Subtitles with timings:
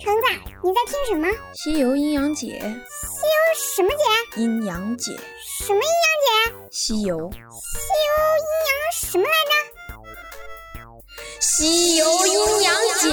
[0.00, 0.22] 橙子，
[0.64, 1.28] 你在听什么？
[1.52, 2.46] 西游阴阳解。
[2.58, 3.36] 西游
[3.76, 4.42] 什么解？
[4.42, 5.12] 阴阳解。
[5.12, 6.68] 什么阴阳解？
[6.70, 7.30] 西游。
[7.30, 7.38] 西
[8.08, 9.52] 游阴阳什么来着？
[11.40, 13.04] 西游阴阳解。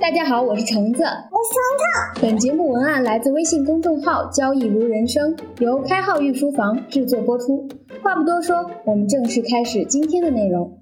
[0.00, 2.22] 大家好，我是橙子，我是彤彤。
[2.22, 7.66] 本节目文案来自微信公众号“交易如人生”，由开号御书房制作播出。
[8.02, 10.80] 话不多说，我们正式开始今天的内容。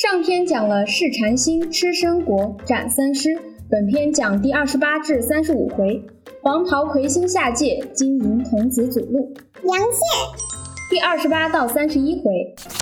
[0.00, 3.36] 上篇讲了释禅心、吃生果、斩三尸，
[3.68, 6.00] 本篇讲第二十八至三十五回，
[6.40, 9.34] 黄袍魁星下界，金银童子阻路，
[9.64, 10.47] 阳线。
[10.90, 12.32] 第二十八到三十一回，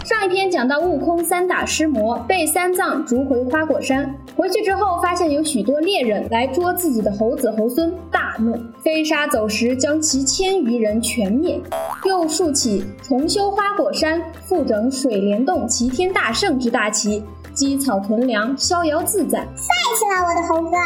[0.05, 4.15] 上一篇讲到悟空三打尸魔，被三藏逐回花果山。
[4.37, 11.60] 回去之后，发现有许多猎人来捉自己的猴子猴孙，大怒，飞沙走石，将其千余人全灭。
[12.05, 19.41] 又竖起重修花果山，复整水帘洞，齐天大圣之大旗，积草屯粮，逍遥自在。
[19.41, 20.76] 帅气了，我的猴哥！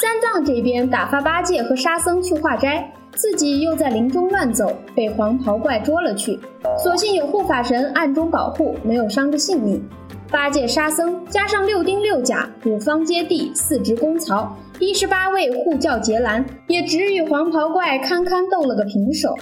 [0.00, 2.88] 三藏这边打发八戒和沙僧去化斋。
[3.18, 6.38] 自己又在林中乱走，被黄袍怪捉了去。
[6.80, 9.82] 所幸有护法神暗中保护，没有伤着性命。
[10.30, 19.34] 八戒、沙僧加上六丁六甲、五方揭谛、四职公曹，一十八位护教结蓝，也只与黄袍怪堪堪斗了个平手。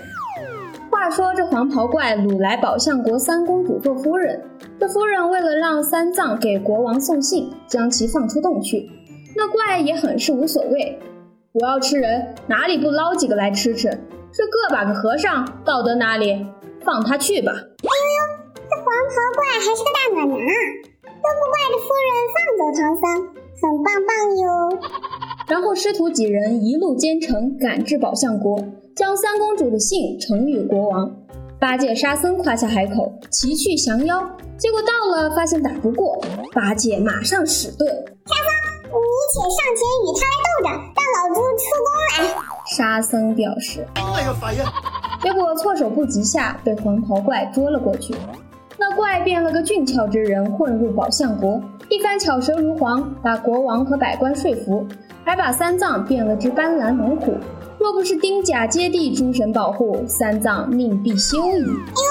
[0.91, 4.43] 话说这黄袍怪掳来宝象国三公主做夫人，
[4.81, 8.89] 这夫人为了让三藏给国王送信，将其放出洞去。
[9.35, 10.99] 那怪也很是无所谓。
[11.59, 13.89] 我要吃人，哪里不捞几个来吃吃？
[14.31, 16.47] 这个把个和尚，道德哪里？
[16.85, 17.51] 放他去吧。
[17.51, 20.53] 哎呦呦，这黄袍怪还是个大暖男啊，
[21.03, 23.03] 都不怪这夫人放走唐僧，
[23.63, 24.79] 很棒棒哟。
[25.49, 28.63] 然后师徒几人一路兼程赶至宝象国，
[28.95, 31.11] 将三公主的信呈与国王。
[31.59, 34.21] 八戒、沙僧夸下海口，齐去降妖。
[34.59, 37.87] 结果到了，发现打不过，八戒马上使遁。
[37.87, 40.21] 沙僧，你且上前与他
[40.69, 40.96] 来斗着。
[41.17, 42.35] 老猪出宫来，
[42.67, 43.87] 沙僧表示。
[45.23, 48.15] 结果措手不及下，被黄袍怪捉了过去。
[48.77, 54.87] 那怪变了个俊俏之人，混入宝象国，一番巧舌如簧，把国王和百官说服，
[55.25, 57.35] 还把三藏变了只斑斓猛虎。
[57.79, 61.63] 若不是丁甲接地诸神保护，三藏命必休矣。
[61.63, 62.11] 哎呦，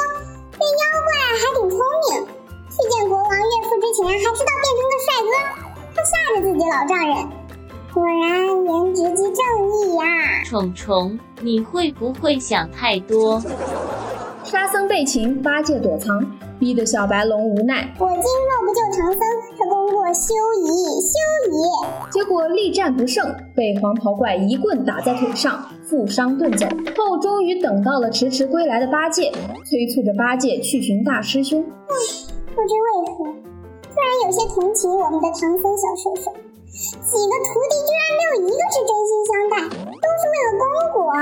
[0.51, 1.77] 这妖怪还挺聪
[2.09, 2.25] 明，
[2.71, 5.29] 去见国王岳父之前，还知道变成个帅哥，
[5.95, 7.44] 他吓着自己老丈人。
[7.95, 9.39] 果然颜值即正
[9.71, 10.03] 义呀！
[10.43, 13.41] 虫虫，你会不会想太多？
[14.43, 16.21] 沙僧被擒，八戒躲藏，
[16.59, 17.89] 逼得小白龙无奈。
[17.97, 19.19] 我今若不救唐僧，
[19.57, 20.67] 他功过休矣，
[20.99, 21.15] 休
[21.53, 22.11] 矣！
[22.11, 26.67] 结果力战不胜，被黄袍怪一棍打在腿上，负伤遁走。
[26.97, 29.31] 后终于等到了迟迟归来的八戒，
[29.63, 31.61] 催促着八戒去寻大师兄。
[31.61, 31.95] 唉，
[32.53, 36.29] 不知为何，突然有些同情我们的唐僧小叔叔。
[36.75, 40.61] 几个徒弟居然没有一个是真心相待，都是为了功
[40.93, 41.13] 果。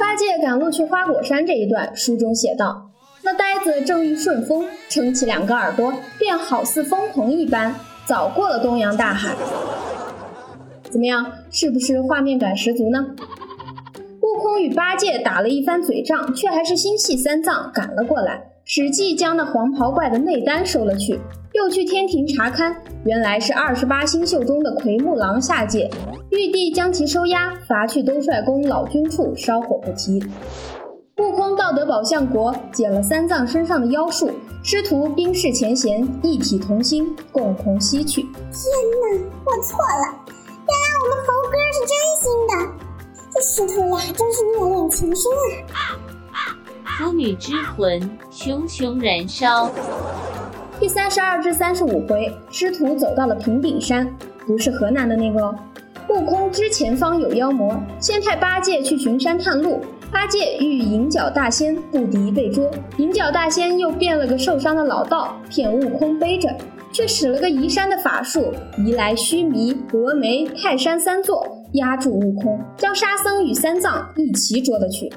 [0.00, 2.90] 八戒赶路去花果山这一段，书中写道：
[3.22, 7.76] 那呆子正遇顺风，撑起两个耳朵，便好似风鹏一般，
[8.06, 9.36] 早过了东洋大海。
[10.90, 13.06] 怎么样，是不是画面感十足呢？
[14.20, 18.51] 悟空与八戒打了一番嘴仗，却还是心系三藏，赶了过来。
[18.74, 21.20] 史记将那黄袍怪的内丹收了去，
[21.52, 22.74] 又去天庭查勘，
[23.04, 25.90] 原来是二十八星宿中的奎木狼下界，
[26.30, 30.18] 玉帝将其收押，罚去兜率宫老君处烧火不提。
[31.18, 34.30] 悟空到得宝象国，解了三藏身上的妖术，
[34.64, 38.22] 师徒冰释前嫌，一体同心，共同西去。
[38.22, 42.54] 天哪，我错了，原来我们猴哥是真心的，
[43.34, 45.30] 这师徒俩真是孽恋情深
[45.74, 46.00] 啊！
[46.98, 47.98] 妇女之魂
[48.30, 49.70] 熊熊燃烧。
[50.78, 54.06] 第三十二至三十五回，师徒走到了平顶山，
[54.46, 55.54] 不是河南的那个哦。
[56.08, 59.80] 悟空知前方有妖魔，先派八戒去巡山探路。
[60.10, 66.54] 八戒遇银角大仙不敌被捉，银角大仙又变了个受伤的老道，骗悟空背着，
[66.92, 75.10] 却使了个移山的法术，移来须弥、峨眉、泰山三座，压住悟空，将沙僧与三藏一齐捉了去。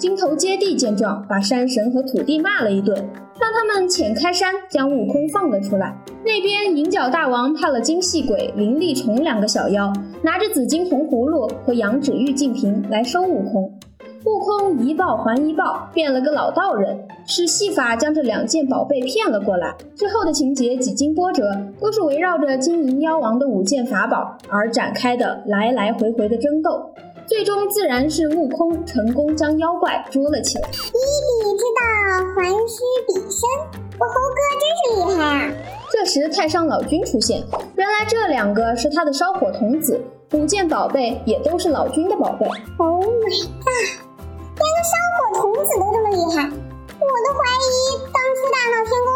[0.00, 2.96] 金头接地见状，把山神和土地骂了一顿，
[3.38, 5.94] 让他们遣开山，将悟空放了出来。
[6.24, 9.92] 那边银角大王派了金细鬼、灵力虫两个小妖，
[10.22, 13.70] 拿着紫金红葫芦和羊脂玉净瓶来收悟空。
[14.24, 19.74] 悟空一报还一报，变了个老道人，使戏法将这两件宝贝骗了过来。
[19.94, 21.44] 之后的情节几经波折，
[21.78, 26.90] 都是围绕着金银妖王的五件法宝而展开的来来回回的争斗。
[27.30, 30.68] 最终自然是悟空成功将妖怪捉了起来。
[30.68, 31.80] 以彼之道
[32.34, 33.48] 还施彼身，
[34.00, 35.52] 我猴哥真是厉害啊！
[35.92, 37.40] 这时太上老君出现，
[37.76, 42.48] 原来这两个是他的烧火童子，五件宝贝也都是老君的宝贝。
[42.78, 43.86] Oh my god！
[44.56, 47.70] 连个烧火童子都这么厉害，我都怀疑
[48.12, 49.09] 当初大闹天宫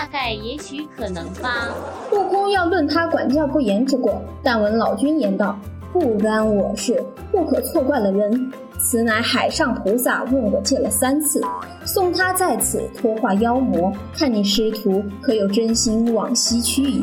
[0.00, 1.68] 大概也许可能吧。
[2.10, 5.54] 悟空要论他管教不严之过，但闻老君言道
[5.92, 8.50] ：“不干我事，不可错怪了人。
[8.78, 11.42] 此乃海上菩萨问我借了三次，
[11.84, 17.02] 送他在此托化妖魔，看你师徒可有真心往西去也。”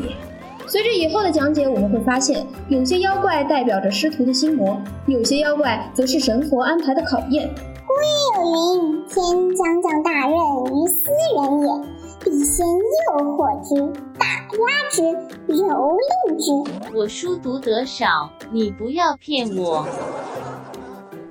[0.66, 7.48] 随着以后的讲解，我们会发现，有些妖怪代表着师徒的心魔，有些妖怪则是神佛安排的考验。
[7.86, 11.04] 古语有云：“天将降大任于斯
[11.36, 11.84] 人也，
[12.30, 13.74] 必先诱惑之，
[14.18, 15.02] 打压之，
[15.50, 16.52] 蹂躏之。”
[16.94, 19.86] 我书读得少，你不要骗我。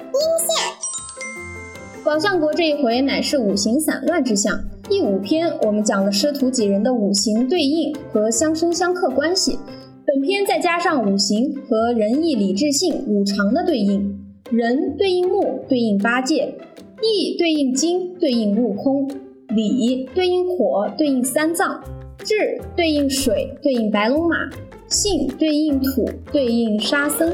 [0.02, 4.60] 阴线，宝相国这一回乃是五行散乱之象。
[4.90, 9.60] 第五篇我们讲了师徒几人的五行对应和相生相克关系，
[10.04, 14.20] 本篇再加上五行和仁义礼智信五常的对应，
[14.50, 16.56] 仁对应木，对应八戒；
[17.04, 19.08] 义对应金，对应悟空；
[19.58, 21.82] 礼对应火，对应三藏；
[22.20, 24.36] 智对应水，对应白龙马；
[24.88, 27.32] 信对应土，对应沙僧。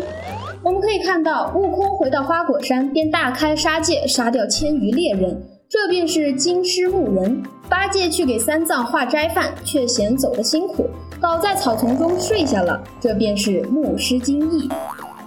[0.63, 5.43] 我们可以看到，悟空回到花果山，便大开杀戒，杀掉千余猎人。
[5.67, 7.43] 这便是金狮木人。
[7.69, 10.87] 八戒去给三藏化斋饭，却嫌走得辛苦，
[11.19, 12.81] 倒在草丛中睡下了。
[13.01, 14.69] 这便是木狮金翼。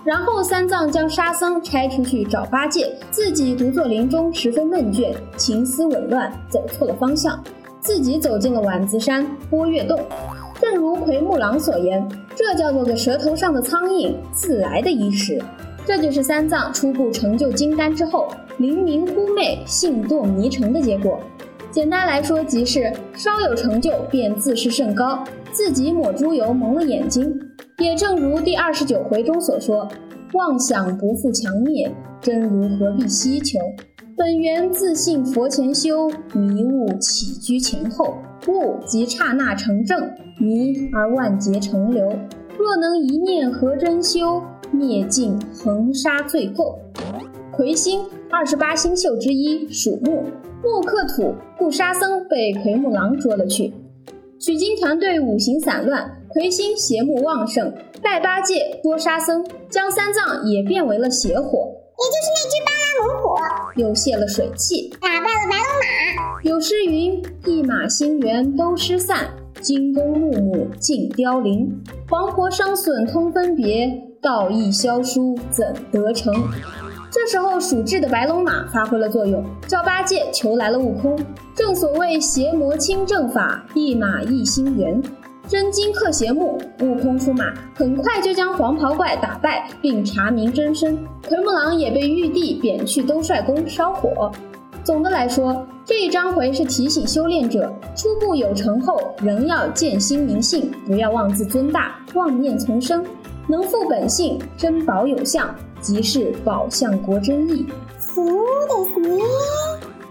[0.06, 7.43] 然后三藏将沙僧差出去找八戒，自己独坐林中，十分闷倦，情思紊乱，走错了方向，
[7.81, 9.99] 自己走进了碗子山波月洞。
[10.61, 15.43] 正如奎木狼所言，这叫做个舌头上的苍蝇，自来的伊始。
[15.85, 21.19] 这就是三藏初步成就金丹之后，灵明忽昧、性堕迷城的结果。
[21.73, 27.37] 简单来说，即是稍有成就便自视甚高，自己抹猪油蒙了眼睛。
[27.78, 29.88] 也正如第二十九回中所说
[30.34, 31.90] ：“妄想不复强灭，
[32.20, 33.58] 真如何必希求？
[34.17, 38.19] 本源自信佛前修，迷悟起居前后。
[38.49, 42.08] 悟即刹那成正，迷而万劫成流。
[42.58, 46.75] 若能一念合真修。”灭尽横沙罪垢。
[47.52, 50.25] 魁星，二十八星宿之一，属木，
[50.61, 53.72] 木克土，故沙僧被奎木狼捉了去。
[54.40, 57.73] 取经团队五行散乱，魁星邪木旺盛，
[58.03, 61.67] 拜八戒多沙僧，将三藏也变为了邪火，
[61.97, 63.37] 也就是那只巴拉猛火，
[63.77, 66.43] 又泄了水气，打败了白龙马。
[66.43, 69.31] 有诗云：一马星元都失散，
[69.62, 71.75] 金弓木木尽凋零，
[72.11, 73.91] 黄婆伤损通分别。
[74.21, 76.35] 道义消疏怎得成？
[77.11, 81.19] 这时候属智的白龙马发挥了作用，叫八戒求来了悟空。
[81.55, 85.03] 正所谓邪魔清正法，一马一心圆。
[85.48, 90.98] 真金克邪木，悟空出马，很快就将黄袍怪打败，并查明真身。
[91.28, 94.32] 奎木狼也被玉帝贬去兜率宫烧火。
[94.82, 103.04] 总的来说，这一章回是提醒修炼者，初步有成后，仍要见心明性，不要妄自尊大，妄念丛生。
[103.46, 107.66] 能复本性，珍宝有相，即是宝相国真意。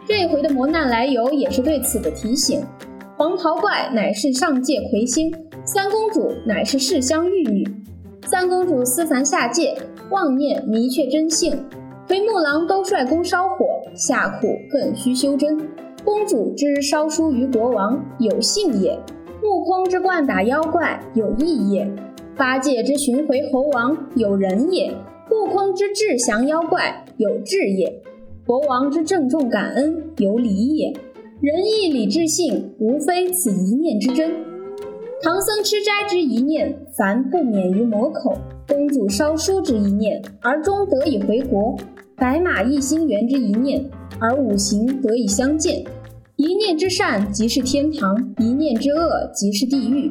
[0.08, 2.64] 这回的磨难来由也是对此的提醒。
[3.18, 7.66] 黄桃怪乃是上界魁星，三公主乃是世香玉女。
[8.26, 9.74] 三公主思凡下界，
[10.10, 11.58] 妄念迷却真性。
[12.10, 15.58] 奎木狼都率宫烧火，下苦更须修真。
[16.04, 19.00] 公主之烧书于国王，有信也；
[19.42, 21.90] 悟空之惯打妖怪，有义也。
[22.36, 24.94] 八戒之寻回猴王有仁也，
[25.32, 28.02] 悟空之智降妖怪有智也，
[28.46, 30.94] 国王之郑重感恩有礼也。
[31.42, 34.32] 仁义礼智信，无非此一念之真。
[35.22, 38.34] 唐僧吃斋之一念，凡不免于魔口；
[38.66, 41.78] 公主烧书之一念，而终得以回国；
[42.16, 43.84] 白马一心缘之一念，
[44.18, 45.84] 而五行得以相见。
[46.38, 50.10] 一念之善即是天堂，一念之恶即是地狱。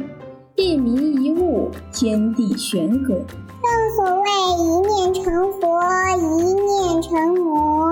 [0.56, 3.14] 一迷一悟，天地玄隔。
[3.14, 3.26] 正
[3.96, 4.26] 所谓
[4.62, 5.24] 一念成
[5.58, 5.80] 佛，
[6.18, 6.20] 一
[6.52, 7.90] 念成魔。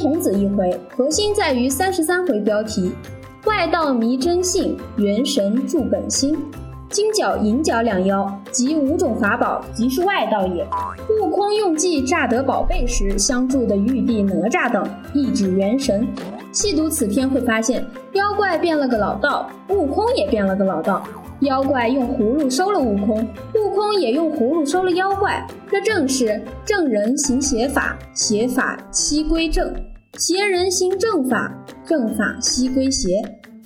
[0.00, 2.90] 童子一回，核心在于三十三回标题：
[3.44, 6.38] 外道迷真性，元神助本心。
[6.88, 10.66] 金角、银角两妖集五种法宝，即是外道也。
[11.10, 16.08] 悟空用计诈得宝贝时，相助的玉帝、哪吒等，亦指元神。
[16.50, 21.02] 细读此篇会发现，妖怪变了个老道，悟空也变了个老道。
[21.40, 23.22] 妖怪用葫芦收了悟空，
[23.54, 25.46] 悟空也用葫芦收了妖怪。
[25.70, 29.70] 这正是正人行邪法，邪法七归正。
[30.18, 33.22] 邪人行正法，正法悉归邪。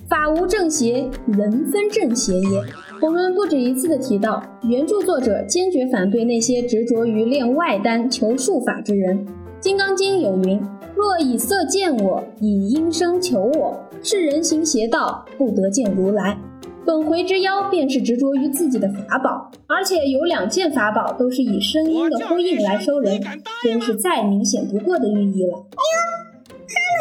[0.07, 2.63] 法无正邪，人分正邪也。
[3.01, 9.17] 我们不止一次的提到，原著作者坚决反对那些执着于练外丹求术法之人。
[9.59, 10.61] 《金刚经》有云
[10.95, 16.37] ：“若以色见我，以音声求我，是人行邪道，不得见如来。”
[16.85, 23.19] 本回之妖便是执着于自己的法宝，而且有两件法宝都是以声音的呼应来收人，
[23.63, 25.65] 真是再明显不过的寓意了。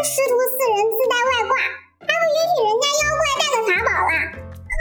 [0.04, 1.56] 师徒四人自带外挂，
[2.00, 4.12] 还不允许人家妖怪带个法宝啦？
[4.68, 4.76] 哼，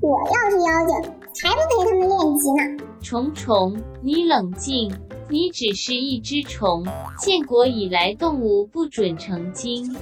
[0.00, 0.94] 我要是妖精，
[1.34, 2.62] 才不陪他们练级呢。
[3.02, 4.94] 虫虫，你冷静，
[5.28, 6.86] 你只是一只虫，
[7.18, 9.96] 建国以来动物不准成精。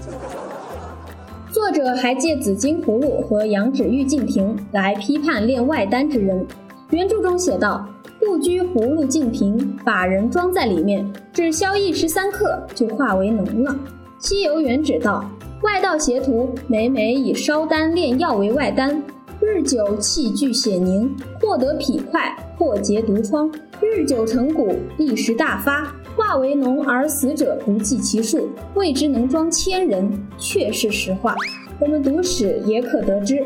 [1.50, 6.47] 作者还借紫金葫芦和羊脂玉净瓶来批判炼外丹之人。
[6.90, 7.88] 原著中写道
[8.21, 13.75] ：“不拘葫芦净瓶，把人装在里面，只消一时三刻，就化为脓了。”
[14.21, 15.25] 西游原指道
[15.65, 19.03] ：“外道邪徒每每以烧丹炼药为外丹，
[19.41, 21.11] 日久气聚血凝，
[21.41, 23.50] 或得痞块，或结毒疮，
[23.81, 31.35] 日久成骨，一时大发。”化为脓而死者不计其数，谓之能装千人，确是实话。
[31.79, 33.43] 我们读史也可得知，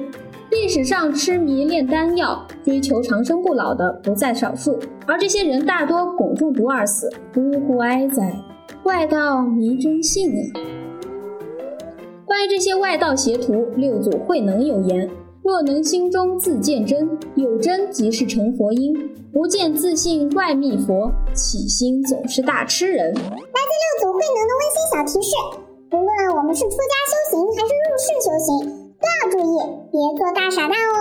[0.51, 4.77] 历史上痴迷炼丹药、追求长生不老的不在少数，
[5.07, 8.35] 而这些人大多汞中毒而死，呜呼哀哉！
[8.85, 10.41] 外道迷真信啊！
[12.27, 15.11] 关于这些外道邪徒，六祖慧能有言。
[15.43, 18.95] 若能心中自见真，有真即是成佛因；
[19.33, 23.15] 不见自信外密佛，起心总是大痴人。
[23.15, 23.39] 来自六
[24.03, 25.31] 祖慧能的温馨小提示：
[25.93, 28.69] 无论我们是出家修行还是入世修行，
[29.01, 29.55] 都要注意，
[29.91, 30.93] 别做大傻蛋哦。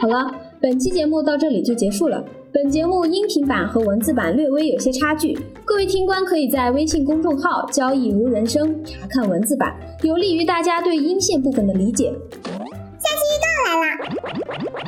[0.00, 2.24] 好了，本期节目到这里就结束了。
[2.56, 12.06] 本节目音频版和文字版略微有些差距，各位听官可以在微信公众号“交易如人生”查看文字版，有利于大家对音线部分的理解。
[12.08, 13.84] 下期预告来了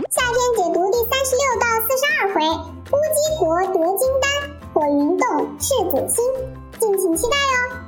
[0.08, 2.40] 夏天解读第三十六到四十二回，
[2.88, 4.32] 乌鸡国得金丹，
[4.72, 5.26] 火云洞
[5.58, 6.24] 赤子心，
[6.80, 7.87] 敬请期待哦。